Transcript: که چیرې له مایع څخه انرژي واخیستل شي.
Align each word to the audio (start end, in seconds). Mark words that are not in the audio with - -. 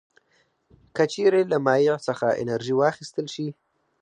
که 0.95 1.03
چیرې 1.11 1.41
له 1.51 1.57
مایع 1.65 1.95
څخه 2.07 2.27
انرژي 2.41 2.73
واخیستل 2.77 3.25
شي. 3.33 3.47